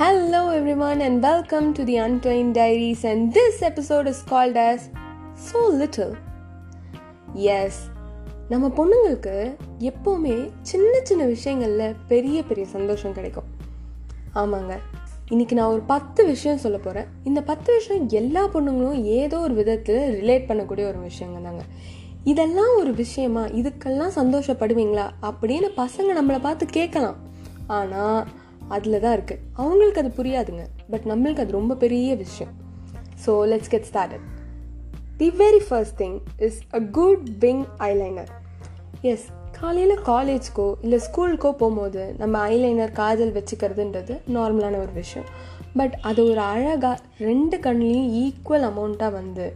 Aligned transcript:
Hello, 0.00 0.54
everyone, 0.56 1.00
and 1.00 1.26
welcome 1.26 1.72
to 1.72 1.86
the 1.86 1.92
Untwain 1.92 2.52
Diaries. 2.52 3.04
And 3.04 3.34
this 3.34 3.64
episode 3.64 4.06
is 4.06 4.14
called 4.30 4.54
as 4.54 4.80
So 5.34 5.72
Little. 5.72 6.14
Yes 7.34 7.90
நம்ம 8.48 8.68
பொண்ணுங்களுக்கு 8.68 9.56
எப்போவுமே 9.78 10.50
சின்ன 10.62 10.98
சின்ன 11.02 11.24
விஷயங்களில் 11.24 11.94
பெரிய 12.08 12.42
பெரிய 12.42 12.66
சந்தோஷம் 12.66 13.12
கிடைக்கும். 13.12 13.44
ஆமாங்க. 14.34 14.76
இன்றைக்கி 15.28 15.52
நான் 15.52 15.70
ஒரு 15.70 15.80
பத்து 15.80 16.26
விஷயம் 16.26 16.58
சொல்ல 16.58 16.78
போகிறேன் 16.78 17.06
இந்த 17.24 17.42
பத்து 17.42 17.76
விஷயம் 17.76 18.08
எல்லா 18.08 18.46
பொண்ணுங்களும் 18.46 19.02
ஏதோ 19.02 19.38
ஒரு 19.38 19.54
விதத்தில் 19.54 20.22
ரிலேட் 20.22 20.50
பண்ணக்கூடிய 20.50 20.86
ஒரு 20.86 20.98
விஷயங்க 20.98 21.42
தாங்க. 21.42 21.62
இதெல்லாம் 22.24 22.78
ஒரு 22.78 22.92
விஷயமா? 22.92 23.44
இதுக்கெல்லாம் 23.44 24.16
சந்தோஷப்படுவீங்களா? 24.16 25.10
அப்படின்னு 25.22 25.68
பசங்க 25.76 26.22
நம்மளை 26.22 26.40
பார்த்து 26.40 26.66
கேட்கலாம். 26.66 27.16
ஆனால் 27.66 28.28
அதில் 28.74 29.02
தான் 29.04 29.14
இருக்குது 29.16 29.42
அவங்களுக்கு 29.62 30.00
அது 30.02 30.10
புரியாதுங்க. 30.20 30.64
பட் 30.92 31.06
நம்மளுக்கு 31.10 31.42
அது 31.44 31.58
ரொம்ப 31.60 31.76
பெரிய 31.84 32.10
விஷயம். 32.24 32.52
So 33.24 33.32
let's 33.52 33.72
get 33.74 33.88
started 33.90 34.24
the 35.20 35.28
very 35.42 35.60
first 35.68 35.96
thing 36.02 36.18
is 36.46 36.60
a 36.78 36.80
good 36.98 37.24
wing 37.44 37.64
eyeliner 37.90 38.30
yes 39.12 39.26
காலையில் 39.58 39.94
காலேஜ்க்கோ 40.08 40.66
இல்லை 40.84 40.98
ஸ்கூலுக்கோ 41.06 41.50
போகும்போது 41.60 42.02
நம்ம 42.20 42.42
ஐலைனர் 42.54 42.92
காஜல் 43.00 43.32
வச்சுக்கிறதுன்றது 43.38 44.14
நார்மலான 44.36 44.78
ஒரு 44.84 44.92
விஷயம். 45.02 45.28
பட் 45.78 45.94
அது 46.08 46.20
ஒரு 46.30 46.40
அழகாக 46.52 46.96
ரெண்டு 47.28 47.56
கண்லேயும் 47.64 48.10
ஈக்குவல் 48.22 48.66
அமௌண்ட்டாக 48.70 49.16
வந்து 49.18 49.46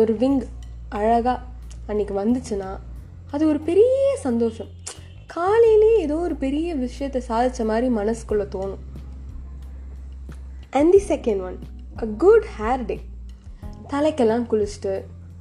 ஒரு 0.00 0.12
விங் 0.22 0.40
அழகாக 1.00 1.38
அன்றைக்கி 1.90 2.14
வந்துச்சுன்னா 2.22 2.70
அது 3.34 3.42
ஒரு 3.52 3.60
பெரிய 3.68 4.06
சந்தோஷம். 4.26 4.70
காலையிலே 5.34 5.90
ஏதோ 6.04 6.14
ஒரு 6.26 6.34
பெரிய 6.44 6.68
விஷயத்தை 6.84 7.20
சாதித்த 7.28 7.64
மாதிரி 7.70 7.88
மனசுக்குள்ளே 7.98 8.46
தோணும். 8.54 8.80
And 10.78 10.92
the 10.94 11.00
second 11.12 11.42
one 11.48 11.58
a 12.04 12.06
good 12.24 12.46
hair 12.58 12.84
day 12.90 12.96
தலைக்கெல்லாம் 13.92 14.46
குளிச்சுட்டு 14.50 14.94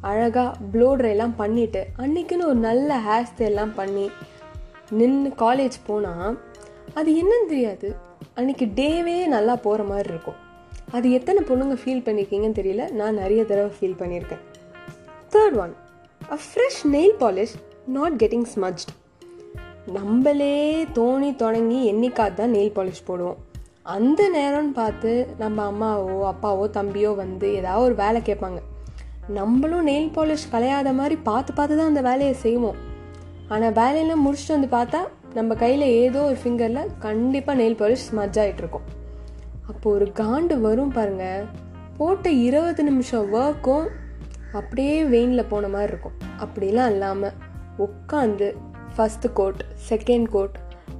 அழகாக 0.09 0.51
ப்ளோ 0.73 0.89
ட்ரைலாம் 0.99 1.33
பண்ணிவிட்டு 1.41 1.81
அன்றைக்குன்னு 2.03 2.49
ஒரு 2.51 2.59
நல்ல 2.67 2.99
ஹேர் 3.07 3.29
ஸ்டைல்லாம் 3.31 3.73
பண்ணி 3.79 4.05
நின்று 4.99 5.31
காலேஜ் 5.43 5.79
போனால் 5.87 6.37
அது 6.99 7.09
என்னன்னு 7.21 7.49
தெரியாது. 7.53 7.89
அன்றைக்கி 8.37 8.65
டேவே 8.79 9.17
நல்லா 9.35 9.55
போகிற 9.65 9.83
மாதிரி 9.83 10.09
இருக்கும். 10.13 10.39
அது 10.91 11.07
எத்தனை 11.17 11.41
பொண்ணுங்க 11.49 11.75
ஃபீல் 11.81 12.05
பண்ணியிருக்கீங்கன்னு 12.05 12.59
தெரியல. 12.61 12.85
நான் 12.99 13.19
நிறைய 13.23 13.41
தடவை 13.45 13.71
ஃபீல் 13.79 13.99
பண்ணியிருக்கேன் 14.03 14.45
third 15.35 15.59
one 15.65 15.75
a 16.35 16.39
fresh 16.45 16.81
nail 16.95 17.19
polish 17.23 17.57
not 17.97 18.17
getting 18.23 18.49
smudged 18.55 18.91
நம்மளே 19.87 20.55
தோணி 20.97 21.29
தொடங்கி 21.35 21.79
என்னைக்காது 21.91 22.35
தான் 22.39 22.53
நெயில் 22.55 22.75
பாலிஷ் 22.77 23.07
போடுவோம். 23.07 23.39
அந்த 23.95 24.21
நேரம்னு 24.35 24.73
பார்த்து 24.79 25.11
நம்ம 25.37 25.63
அம்மாவோ 25.71 26.17
அப்பாவோ 26.31 26.65
தம்பியோ 26.77 27.11
வந்து 27.15 27.47
ஏதாவது 27.59 27.85
ஒரு 27.85 27.95
வேலை 28.01 28.19
கேட்பாங்க. 28.21 28.59
நம்மளும் 29.37 29.87
நெயில் 29.89 30.13
பாலிஷ் 30.17 30.51
கலையாத 30.51 30.91
மாதிரி 30.93 31.15
பார்த்து 31.29 31.53
பார்த்து 31.53 31.77
தான் 31.77 31.91
அந்த 31.91 32.01
வேலையை 32.09 32.35
செய்வோம். 32.45 32.77
ஆனால் 33.53 33.75
வேலையெல்லாம் 33.81 34.23
முடிச்சுட்டு 34.25 34.57
வந்து 34.57 34.71
பார்த்தா 34.77 35.01
நம்ம 35.37 35.55
கையில் 35.55 35.85
ஏதோ 36.03 36.19
ஒரு 36.29 36.37
ஃபிங்கரில் 36.43 36.91
கண்டிப்பாக 37.07 37.57
நெயில் 37.61 37.79
பாலிஷ் 37.81 38.05
ஸ்மஜ் 38.09 38.39
ஆகிட்ருக்கோம் 38.43 38.87
அப்போது 39.69 39.95
ஒரு 39.95 40.07
காண்டு 40.21 40.55
வரும் 40.67 40.95
பாருங்க. 40.97 41.25
போட்ட 41.97 42.29
இருபது 42.47 42.83
நிமிஷம் 42.89 43.27
ஒர்க்கும் 43.39 43.87
அப்படியே 44.59 44.95
வெயினில் 45.13 45.49
போன 45.51 45.67
மாதிரி 45.67 45.91
இருக்கும். 45.93 46.17
அப்படிலாம் 46.43 46.91
இல்லாமல் 46.93 47.37
உட்காந்து 47.85 48.47
first 48.99 49.33
coat 49.33 49.61
second 49.89 50.27
coat 50.29 50.55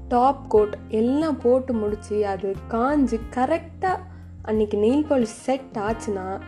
top 0.07 0.43
coat 0.49 0.77
எல்லாம் 0.87 1.37
போட்டு 1.37 1.73
முடித்து 1.73 2.27
அது 2.27 2.55
காஞ்சு 2.69 3.17
கரெக்டாக 3.35 3.97
அன்னைக்கு 4.41 4.77
நெயில் 4.77 5.05
பாலிஷ் 5.09 5.37
செட் 5.47 5.77
ஆச்சுன்னா 5.87 6.41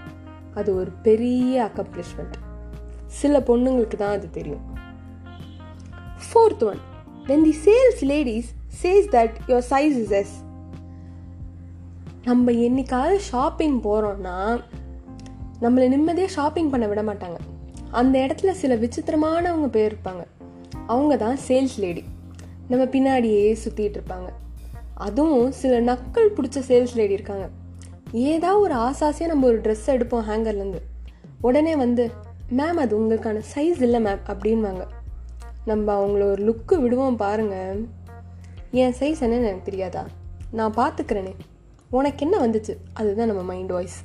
அது 0.53 0.75
ஒரு 0.75 0.91
பெரிய 0.91 1.69
அக்கம்ப்ளிஷ்மெண்ட் 1.69 2.37
சில 3.05 3.39
பொண்ணுங்களுக்கு 3.39 3.97
தான் 3.97 4.15
அது 4.17 4.29
தெரியும். 4.31 4.63
Fourth 6.25 6.63
one 6.63 6.81
when 7.27 7.43
the 7.43 7.55
sales 7.65 8.01
ladies 8.01 8.49
says 8.83 9.07
that 9.15 9.35
your 9.47 9.67
size 9.69 9.97
is 10.03 10.15
yes 10.21 10.35
நம்ம 12.23 12.51
என்னைக்காவது 12.51 13.15
ஷாப்பிங் 13.15 13.81
போகிறோம்னா 13.81 14.61
நம்மளை 15.61 15.87
நிம்மதியாக 15.87 16.33
ஷாப்பிங் 16.33 16.69
பண்ண 16.69 16.87
விட 16.87 17.03
மாட்டாங்க. 17.03 17.39
அந்த 17.91 18.19
இடத்துல 18.19 18.51
சில 18.51 18.75
விசித்திரமானவங்க 18.75 19.67
பேர் 19.67 19.93
இருப்பாங்க. 19.93 20.23
அவங்க 20.87 21.17
தான் 21.17 21.37
சேல்ஸ் 21.47 21.77
லேடி 21.77 22.03
நம்ம 22.67 22.85
பின்னாடியே 22.85 23.57
சுற்றிட்டு 23.63 23.97
இருப்பாங்க. 23.99 24.29
அதுவும் 24.93 25.51
சில 25.51 25.93
நக்கள் 25.93 26.33
பிடிச்ச 26.35 26.59
சேல்ஸ் 26.67 26.95
லேடி 26.95 27.13
இருக்காங்க. 27.13 27.49
ஏதாவது 28.11 28.59
ஒரு 28.59 28.73
ஆசாசியாக 28.73 29.27
நம்ம 29.27 29.47
ஒரு 29.47 29.59
ட்ரெஸ் 29.61 29.85
எடுப்போம் 29.85 30.25
ஹேங்கர்லேருந்து 30.29 30.81
உடனே 31.41 31.75
வந்து 31.75 32.11
மேம் 32.57 32.79
அது 32.83 32.93
உங்களுக்கான 32.99 33.41
சைஸ் 33.55 33.81
இல்லை 33.81 34.03
மேம் 34.03 34.23
அப்படின்வாங்க 34.27 34.85
நம்ம 35.65 35.87
அவங்கள 35.99 36.23
ஒரு 36.31 36.43
லுக்கு 36.47 36.81
விடுவோம் 36.81 37.15
பாருங்க. 37.15 37.75
என் 38.71 38.93
சைஸ் 38.99 39.21
என்னன்னு 39.23 39.49
எனக்கு 39.49 39.63
தெரியாதா? 39.63 40.05
நான் 40.51 40.73
பார்த்துக்கிறேனே 40.73 41.33
உனக்கு 41.89 42.29
என்ன 42.29 42.47
வந்துச்சு? 42.47 42.73
அதுதான் 42.93 43.27
நம்ம 43.27 43.41
மைண்ட் 43.41 43.71
வாய்ஸ் 43.71 43.97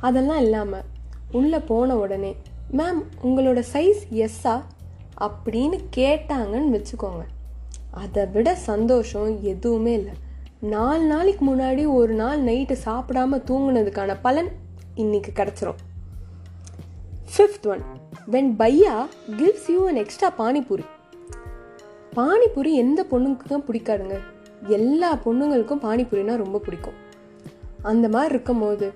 அதெல்லாம் 0.00 0.40
இல்லாமல் 0.40 0.82
உள்ளே 1.32 1.58
போன 1.58 1.96
உடனே 1.96 2.36
மேம் 2.72 3.00
உங்களோட 3.24 3.62
சைஸ் 3.72 4.02
எஸ்ஸா 4.10 4.62
அப்படின்னு 5.20 5.78
கேட்டாங்கன்னு 5.96 6.76
வச்சுக்கோங்க. 6.76 7.24
அதை 7.90 8.26
விட 8.26 8.54
சந்தோஷம் 8.54 9.42
எதுவுமே 9.42 9.92
இல்லை. 9.92 10.12
நாலு 10.60 11.04
நாளைக்கு 11.04 11.54
முன்னாடி 11.54 11.92
ஒரு 11.92 12.14
நாள் 12.14 12.44
நைட்டு 12.44 12.76
சாப்பிடாம 12.84 13.38
தூங்கினதுக்கான 13.46 14.16
பலன் 14.22 14.48
இன்னைக்கு 14.94 15.32
கிடச்சிரும். 15.34 15.80
Fifth 17.36 17.66
one 17.66 17.82
when 18.30 18.54
bhaiya 18.58 19.06
gives 19.30 19.70
you 19.70 19.86
an 19.86 19.96
extra 19.96 20.32
panipuri 20.38 20.84
panipuri 22.16 22.72
எந்த 22.72 23.06
பொண்ணுக்கும் 23.10 23.64
பிடிக்காதுங்க. 23.68 24.20
எல்லா 24.66 25.16
பொண்ணுங்களுக்கும் 25.16 25.82
பானிபூரினா 25.82 26.36
ரொம்ப 26.36 26.58
பிடிக்கும். 26.58 26.98
அந்த 27.82 28.08
மாதிரி 28.08 28.34
இருக்கும் 28.34 28.60
போது 28.60 28.92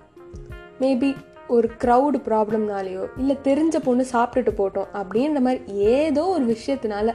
மேபி 0.80 1.16
ஒரு 1.54 1.68
க்ரௌடு 1.82 2.18
ப்ராப்ளம்னாலேயோ 2.28 3.04
இல்லை 3.16 3.36
தெரிஞ்ச 3.44 3.76
பொண்ணு 3.86 4.04
சாப்பிட்டுட்டு 4.12 4.52
போட்டோம் 4.60 4.90
அப்படின்ற 5.00 5.40
மாதிரி 5.40 5.60
ஏதோ 5.94 6.24
ஒரு 6.36 6.44
விஷயத்தினால 6.54 7.14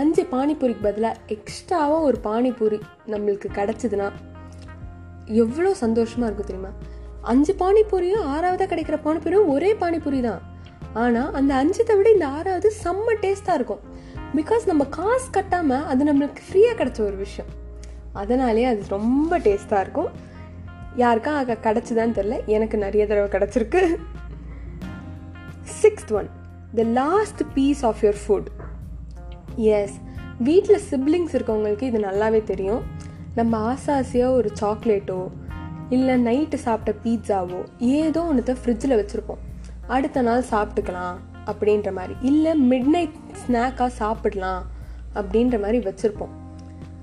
அஞ்சு 0.00 0.22
பானிபூரிக்கு 0.32 0.86
பதிலாக 0.88 1.20
எக்ஸ்ட்ராவாக 1.34 2.06
ஒரு 2.08 2.18
பானிபூரி 2.24 2.78
நம்மளுக்கு 3.12 3.48
கிடச்சிதுன்னா 3.58 4.08
எவ்வளோ 5.42 5.70
சந்தோஷமாக 5.84 6.26
இருக்கும் 6.28 6.50
தெரியுமா? 6.50 6.72
அஞ்சு 7.22 7.52
பானிபூரியும் 7.60 8.26
ஆறாவதாக 8.34 8.68
கிடைக்கிற 8.72 8.96
பானிபூரியும் 9.04 9.50
ஒரே 9.54 9.70
பானிபூரி 9.80 10.20
தான். 10.20 10.42
ஆனால் 11.02 11.32
அந்த 11.38 11.52
அஞ்சத்தை 11.62 11.94
விட 11.96 12.08
இந்த 12.10 12.26
ஆறாவது 12.36 12.68
செம்ம 12.84 13.16
டேஸ்ட்டாக 13.24 13.58
இருக்கும். 13.58 13.82
பிகாஸ் 14.36 14.64
நம்ம 14.66 14.84
காசு 14.98 15.26
கட்டாமல் 15.36 15.86
அது 15.92 16.04
நம்மளுக்கு 16.04 16.44
ஃப்ரீயாக 16.46 16.76
கிடச்ச 16.78 17.00
ஒரு 17.00 17.16
விஷயம். 17.16 17.50
அதனாலே 18.12 18.64
அது 18.64 18.82
ரொம்ப 18.88 19.38
டேஸ்ட்டாக 19.38 19.84
இருக்கும். 19.84 20.10
யாருக்கா 21.02 21.32
அங்கே 21.38 21.54
கிடச்சிதான்னு 21.66 22.16
தெரில 22.18 22.36
எனக்கு 22.56 22.78
நிறைய 22.78 23.06
தடவை 23.06 23.28
கிடச்சிருக்கு. 23.34 23.80
Sixth 25.82 26.12
one 26.12 26.28
the 26.74 26.82
last 26.82 27.42
piece 27.54 27.82
of 27.84 28.00
your 28.02 28.20
food 28.22 28.48
yes 29.54 29.96
வீட்டில் 30.38 30.80
சிப்ளிங்ஸ் 30.90 31.34
இருக்கவங்களுக்கு 31.36 31.82
இது 31.82 31.98
நல்லாவே 31.98 32.40
தெரியும். 32.44 32.82
நம்ம 33.34 33.74
ஆசாசியாக 33.74 34.38
ஒரு 34.38 34.50
சாக்லேட்டோ 34.60 35.20
இல்லை 35.88 36.14
நைட்டு 36.26 36.54
சாப்பிட்ட 36.54 36.92
பீட்சாவோ 37.04 37.60
ஏதோ 37.78 38.22
ஒன்றத்தை 38.22 38.54
ஃப்ரிட்ஜில் 38.62 38.98
வச்சுருப்போம். 39.00 39.42
அடுத்த 39.86 40.22
நாள் 40.22 40.48
சாப்பிட்டுக்கலாம் 40.50 41.16
அப்படின்ற 41.50 41.92
மாதிரி. 41.92 42.16
இல்லை 42.22 42.52
மிட் 42.70 42.90
நைட் 42.96 43.18
ஸ்நாக்காக 43.42 43.90
சாப்பிடலாம் 44.00 44.64
அப்படின்ற 45.14 45.58
மாதிரி 45.60 45.78
வச்சுருப்போம். 45.88 46.34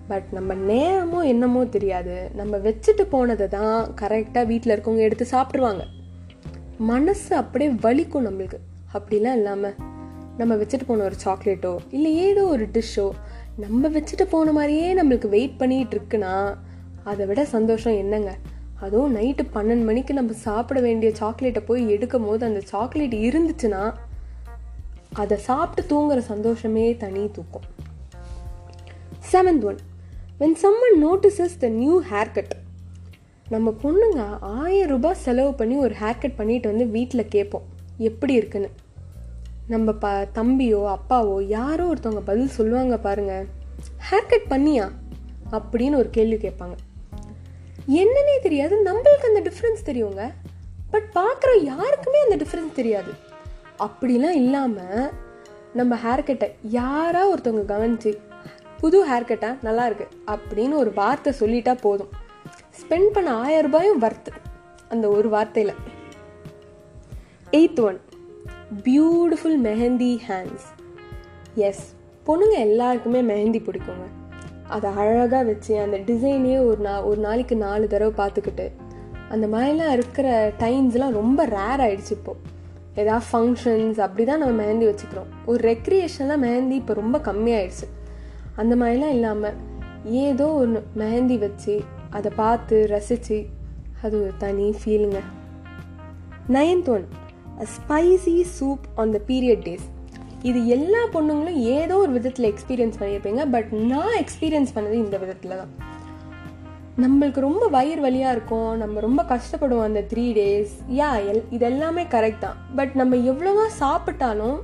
பட் 0.07 0.29
நம்ம 0.31 0.53
நேரமோ 0.71 1.19
என்னமோ 1.25 1.61
தெரியாது. 1.65 2.15
நம்ம 2.33 2.57
வச்சுட்டு 2.57 3.03
போனதை 3.09 3.47
தான் 3.47 3.77
கரெக்டாக 4.01 4.45
வீட்டில் 4.45 4.73
இருக்கவங்க 4.75 5.03
எடுத்து 5.07 5.25
சாப்பிட்ருவாங்க 5.31 5.83
மனசு 6.91 7.35
அப்படியே 7.35 7.71
வலிக்கும் 7.85 8.27
நம்மளுக்கு. 8.27 8.59
அப்படிலாம் 8.93 9.37
இல்லாமல் 9.39 9.75
நம்ம 10.37 10.53
வச்சுட்டு 10.55 10.85
போன 10.87 11.03
ஒரு 11.03 11.17
சாக்லேட்டோ 11.25 11.71
இல்லை 11.89 12.11
ஏதோ 12.15 12.43
ஒரு 12.45 12.65
டிஷ்ஷோ 12.75 13.07
நம்ம 13.57 13.87
வச்சுட்டு 13.87 14.25
போன 14.29 14.51
மாதிரியே 14.51 14.87
நம்மளுக்கு 15.01 15.27
வெயிட் 15.29 15.59
பண்ணிகிட்டு 15.59 15.95
இருக்குன்னா 15.97 16.33
அதை 17.03 17.23
விட 17.25 17.41
சந்தோஷம் 17.45 17.97
என்னங்க? 17.97 18.31
அதுவும் 18.79 19.15
நைட்டு 19.15 19.43
பன்னெண்டு 19.55 19.85
மணிக்கு 19.89 20.13
நம்ம 20.13 20.33
சாப்பிட 20.47 20.79
வேண்டிய 20.79 21.09
சாக்லேட்டை 21.15 21.63
போய் 21.67 21.83
எடுக்கும் 21.89 22.25
போது 22.25 22.43
அந்த 22.45 22.61
சாக்லேட் 22.71 23.15
இருந்துச்சுன்னா 23.27 23.83
அதை 25.13 25.37
சாப்பிட்டு 25.37 25.83
தூங்குற 25.91 26.19
சந்தோஷமே 26.31 26.85
தனி 27.03 27.23
தூக்கம். 27.31 27.67
Seventh 29.31 29.65
one 29.65 29.79
when 30.43 30.55
someone 30.63 30.97
notices 31.01 31.57
the 31.59 31.67
new 31.67 32.03
hair 32.11 32.33
cut 32.33 32.55
நம்ம 33.49 33.75
பொண்ணுங்க 33.83 34.37
ஆயிரம் 34.41 34.89
ரூபாய் 34.89 35.13
செலவு 35.13 35.53
பண்ணி 35.53 35.75
ஒரு 35.75 35.95
ஹேர் 36.01 36.19
கட் 36.19 36.35
பண்ணிட்டு 36.35 36.69
வந்து 36.69 36.87
வீட்டில் 36.87 37.27
கேட்போம். 37.27 37.61
எப்படி 37.97 38.33
இருக்குன்னு? 38.33 38.69
நம்ம 39.67 39.91
ப 39.91 40.27
தம்பியோ 40.35 40.95
அப்பாவோ 40.95 41.41
யாரோ 41.41 41.93
ஒருத்தவங்க 41.93 42.19
பதில் 42.25 42.47
சொல்லுவாங்க 42.47 42.97
பாருங்க. 42.97 43.45
ஹேர் 44.11 44.27
கட் 44.27 44.49
பண்ணியா? 44.49 44.89
அப்படின்னு 45.51 45.95
ஒரு 45.95 46.09
கேள்வி 46.09 46.35
கேட்பாங்க. 46.35 46.75
என்னன்னே 47.89 48.41
தெரியாது. 48.41 48.83
நம்மளுக்கு 48.85 49.35
அந்த 49.35 49.41
டிஃப்ரென்ஸ் 49.41 49.87
தெரியுங்க. 49.87 50.31
பட் 50.91 51.09
பார்க்குற 51.15 51.63
யாருக்குமே 51.63 52.23
அந்த 52.29 52.45
டிஃப்ரென்ஸ் 52.45 52.73
தெரியாது. 52.73 53.11
அப்படிலாம் 53.79 54.35
இல்லாமல் 54.35 55.09
நம்ம 55.73 55.95
ஹேர் 55.95 56.23
கட்டை 56.23 56.55
யாராக 56.61 57.35
ஒருத்தவங்க 57.35 57.71
கவனிச்சு 57.71 58.17
புது 58.83 58.99
ஹேர் 59.09 59.27
கட்டா 59.27 59.49
நல்லா 59.65 59.83
இருக்கு 59.89 60.05
அப்படின்னு 60.33 60.75
ஒரு 60.79 60.91
வார்த்தை 60.95 61.31
சொல்லிட்டா 61.39 61.73
போதும். 61.83 62.09
ஸ்பெண்ட் 62.79 63.11
பண்ண 63.15 63.29
ஆயிரம் 63.43 63.65
ரூபாயும் 63.67 64.01
வர்த்து 64.05 64.31
அந்த 64.93 65.05
ஒரு 65.17 65.27
வார்த்தையில். 65.35 65.71
Eighth 67.59 67.79
one 67.87 67.99
beautiful 68.87 69.57
mehndi 69.67 70.11
hands 70.27 70.67
yes 71.67 71.85
பொண்ணுங்க 72.27 72.57
எல்லாருக்குமே 72.67 73.21
மெஹந்தி 73.31 73.61
பிடிக்குங்க. 73.67 74.05
அதை 74.75 74.91
அழகாக 75.03 75.43
வச்சு 75.51 75.73
அந்த 75.85 75.97
டிசைனே 76.09 76.53
ஒரு 76.67 76.79
நா 76.87 76.93
ஒரு 77.11 77.19
நாளைக்கு 77.27 77.57
நாலு 77.65 77.87
தடவை 77.87 78.13
பார்த்துக்கிட்டு 78.21 78.67
அந்த 79.33 79.45
மாதிரிலாம் 79.55 79.95
இருக்கிற 79.97 80.27
டைம்ஸ்லாம் 80.65 81.17
ரொம்ப 81.21 81.45
ரேர் 81.57 81.83
ஆகிடுச்சு 81.87 82.15
இப்போது 82.19 82.39
ஏதாவது 83.01 83.25
ஃபங்க்ஷன்ஸ் 83.31 83.99
அப்படி 84.07 84.23
தான் 84.23 84.41
நம்ம 84.45 84.55
மெஹந்தி 84.63 84.85
வச்சுக்கிறோம். 84.91 85.29
ஒரு 85.45 85.61
ரெக்ரியேஷனில் 85.71 86.41
மெஹந்தி 86.47 86.75
இப்போ 86.83 86.93
ரொம்ப 87.03 87.17
கம்மியாயிடுச்சு. 87.31 87.89
அந்த 88.55 88.75
மாதிரிலாம் 88.75 89.15
இல்லாமல் 89.17 89.53
ஏதோ 90.05 90.47
ஒன்று 90.53 90.87
மெஹந்தி 90.97 91.37
வச்சு 91.37 91.75
அதை 92.09 92.31
பார்த்து 92.35 92.87
ரசித்து 92.87 93.45
அது 94.01 94.21
ஒரு 94.21 94.31
தனி 94.37 94.75
ஃபீலுங்க 94.79 95.19
ninth 96.49 96.89
one 96.89 97.05
a 97.59 97.65
spicy 97.77 98.35
soup 98.59 98.85
on 98.95 99.11
the 99.11 99.21
period 99.27 99.63
days 99.67 99.87
இது 100.41 100.67
எல்லா 100.67 101.01
பொண்ணுங்களும் 101.13 101.59
ஏதோ 101.75 101.97
ஒரு 101.97 102.11
விதத்தில் 102.11 102.53
எக்ஸ்பீரியன்ஸ் 102.53 102.99
பண்ணியிருப்பீங்க 102.99 103.43
பட் 103.49 103.71
நான் 103.71 104.17
எக்ஸ்பீரியன்ஸ் 104.19 104.73
பண்ணது 104.75 104.91
இந்த 104.91 105.17
விதத்தில் 105.17 105.59
தான். 105.61 105.73
நம்மளுக்கு 106.97 107.39
ரொம்ப 107.39 107.67
வயிறு 107.67 108.01
வலியாக 108.01 108.31
இருக்கும் 108.31 108.77
நம்ம 108.77 108.99
ரொம்ப 108.99 109.21
கஷ்டப்படுவோம் 109.23 109.87
அந்த 109.89 110.01
த்ரீ 110.11 110.25
டேஸ் 110.39 110.73
யா 110.91 111.11
எல் 111.29 111.41
இது 111.49 111.65
எல்லாமே 111.65 112.03
கரெக்ட் 112.03 112.39
தான். 112.39 112.57
பட் 112.75 112.93
நம்ம 112.93 113.15
எவ்வளோவா 113.15 113.65
சாப்பிட்டாலும் 113.79 114.59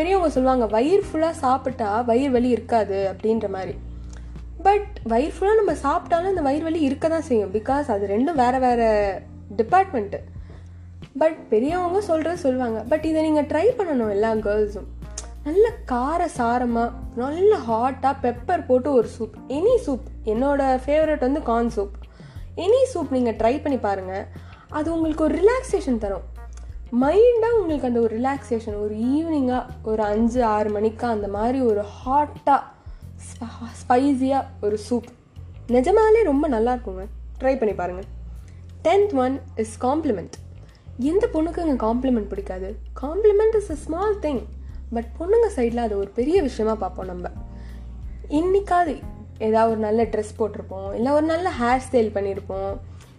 பெரியவங்க 0.00 0.30
சொல்லுவாங்க 0.34 0.66
வயிறு 0.66 1.04
ஃபுல்லாக 1.06 1.40
சாப்பிட்டா 1.44 1.88
வயிறு 2.10 2.32
வலி 2.32 2.50
இருக்காது 2.56 2.98
அப்படின்ற 3.12 3.48
மாதிரி. 3.48 3.74
பட் 4.66 4.94
வயிறு 5.12 5.32
ஃபுல்லாக 5.34 5.58
நம்ம 5.60 5.72
சாப்பிட்டாலும் 5.84 6.32
அந்த 6.32 6.42
வயிறு 6.42 6.64
வலி 6.64 6.80
இருக்க 6.80 7.08
தான் 7.08 7.26
செய்யும் 7.28 7.52
பிகாஸ் 7.52 7.90
அது 7.94 8.06
ரெண்டும் 8.06 8.38
வேறு 8.42 8.58
வேறு 8.58 8.88
டிபார்ட்மெண்ட்டு 9.56 10.18
பட் 11.18 11.38
பெரியவங்க 11.48 12.00
சொல்கிறது 12.00 12.44
சொல்லுவாங்க 12.44 12.80
பட் 12.82 13.04
இதை 13.04 13.22
நீங்கள் 13.22 13.46
ட்ரை 13.46 13.66
பண்ணணும் 13.78 14.10
எல்லா 14.10 14.30
கேர்ள்ஸும் 14.46 14.88
நல்ல 15.44 15.66
கார 15.84 16.28
சாரமாக 16.36 16.90
நல்ல 17.16 17.52
ஹாட்டாக 17.68 18.14
பெப்பர் 18.22 18.66
போட்டு 18.66 18.92
ஒரு 18.92 19.08
சூப் 19.18 19.36
எனி 19.48 19.74
சூப் 19.86 20.06
என்னோடய 20.24 20.80
ஃபேவரட் 20.84 21.18
வந்து 21.18 21.42
கார்ன் 21.42 21.72
சூப் 21.76 21.96
எனி 22.56 22.82
சூப் 22.92 23.10
நீங்கள் 23.10 23.36
ட்ரை 23.36 23.54
பண்ணி 23.62 23.78
பாருங்கள் 23.78 24.26
அது 24.70 24.88
உங்களுக்கு 24.94 25.24
ஒரு 25.24 25.34
ரிலாக்ஸேஷன் 25.34 25.98
தரும். 25.98 26.26
மைண்டாக 26.98 27.58
உங்களுக்கு 27.60 27.88
அந்த 27.88 28.00
ஒரு 28.00 28.18
ரிலாக்ஸேஷன் 28.18 28.78
ஒரு 28.82 28.94
ஈவினிங்காக 28.94 29.64
ஒரு 29.82 30.02
அஞ்சு 30.02 30.44
ஆறு 30.44 30.70
மணிக்கா 30.76 31.06
அந்த 31.16 31.28
மாதிரி 31.28 31.60
ஒரு 31.60 31.84
ஹாட்டாக 31.98 32.60
ஸ்பைஸியாக 33.82 34.44
ஒரு 34.60 34.78
சூப் 34.78 35.08
நிஜமாலே 35.68 36.22
ரொம்ப 36.22 36.48
நல்லா 36.48 36.72
இருக்குங்க. 36.74 37.04
ட்ரை 37.40 37.58
பண்ணி 37.58 37.74
பாருங்கள் 37.74 38.08
டென்த் 38.82 39.14
ஒன் 39.14 39.40
இஸ் 39.56 39.76
காம்ப்ளிமெண்ட் 39.80 40.36
எந்த 40.98 41.28
பொண்ணுக்கு 41.32 41.62
அங்கே 41.64 41.76
காம்ப்ளிமெண்ட் 41.86 42.30
பிடிக்காது? 42.32 42.76
Compliment 43.02 43.56
is 43.60 43.70
a 43.70 43.78
small 43.84 44.16
thing 44.20 44.42
but 44.94 45.08
பொண்ணுங்க 45.18 45.48
சைடில் 45.56 45.84
அது 45.84 45.98
ஒரு 45.98 46.10
பெரிய 46.18 46.42
விஷயமா 46.42 46.74
பார்ப்போம் 46.74 47.06
நம்ம. 47.06 47.30
இன்னைக்காவது 48.28 48.94
ஏதாவது 49.38 49.70
ஒரு 49.70 49.80
நல்ல 49.80 50.02
ட்ரெஸ் 50.02 50.36
போட்டிருப்போம் 50.38 50.94
இல்லை 50.94 51.12
ஒரு 51.12 51.26
நல்ல 51.26 51.52
ஹேர் 51.60 51.86
ஸ்டைல் 51.86 52.14
பண்ணியிருப்போம் 52.14 52.72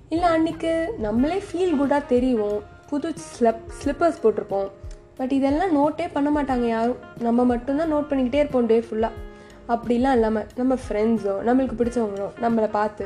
இல்லை 0.10 0.30
அன்றைக்கு 0.30 0.94
நம்மளே 0.98 1.42
ஃபீல் 1.48 1.78
குட்டாக 1.78 2.06
தெரியும் 2.08 2.60
புது 2.92 3.10
ஸ்லப் 3.32 3.66
ஸ்லிப்பர்ஸ் 3.80 4.22
போட்டிருப்போம். 4.24 4.70
பட் 5.18 5.34
இதெல்லாம் 5.38 5.76
நோட்டே 5.80 6.06
பண்ண 6.16 6.30
மாட்டாங்க 6.38 6.66
யாரும். 6.76 7.02
நம்ம 7.28 7.44
மட்டும்தான் 7.52 7.92
நோட் 7.94 8.10
பண்ணிக்கிட்டே 8.10 8.42
இருப்போம் 8.44 8.70
டே 8.72 8.78
ஃபுல்லாக 8.88 9.28
அப்படிலாம் 9.74 10.16
இல்லாமல் 10.18 10.48
நம்ம 10.60 10.74
ஃப்ரெண்ட்ஸோ 10.84 11.36
நம்மளுக்கு 11.48 11.78
பிடிச்சவங்களோ 11.82 12.28
நம்மளை 12.44 12.70
பார்த்து 12.78 13.06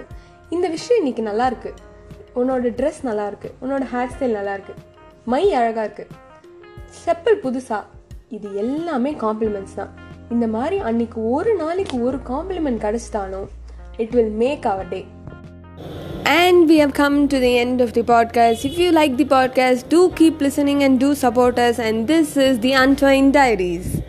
இந்த 0.55 0.67
விஷயம் 0.75 0.99
இன்றைக்கி 1.01 1.23
நல்லாயிருக்கு 1.29 1.71
உன்னோட 2.39 2.71
ட்ரெஸ் 2.79 3.01
நல்லாயிருக்கு 3.09 3.49
உன்னோட 3.63 3.83
ஹேர் 3.93 4.13
ஸ்டைல் 4.13 4.37
நல்லாயிருக்கு 4.39 4.73
மை 5.33 5.43
அழகாக 5.59 5.85
இருக்குது 5.87 6.23
செப்பல் 7.03 7.39
புதுசாக 7.43 7.83
இது 8.37 8.47
எல்லாமே 8.63 9.11
காம்ப்ளிமெண்ட்ஸ் 9.23 9.77
தான். 9.79 9.91
இந்த 10.33 10.45
மாதிரி 10.55 10.77
அன்னைக்கு 10.89 11.19
ஒரு 11.35 11.51
நாளைக்கு 11.61 11.97
ஒரு 12.07 12.17
compliment 12.31 12.83
கிடச்சிட்டாலும் 12.85 13.47
it 14.03 14.15
will 14.17 14.35
make 14.43 14.65
her 14.73 14.89
day 14.93 15.01
And 16.25 16.67
we 16.67 16.79
have 16.79 16.93
come 16.93 17.27
to 17.29 17.39
the 17.39 17.57
end 17.57 17.79
of 17.81 17.93
the 17.93 18.01
podcast. 18.01 18.65
If 18.65 18.77
you 18.77 18.91
like 18.91 19.15
the 19.17 19.25
podcast, 19.25 19.87
do 19.89 20.09
keep 20.11 20.41
listening 20.41 20.83
and 20.83 20.99
do 20.99 21.15
support 21.15 21.57
us. 21.57 21.79
And 21.79 22.07
this 22.07 22.35
is 22.35 22.59
the 22.59 22.73
Untwined 22.73 23.33
Diaries. 23.33 24.01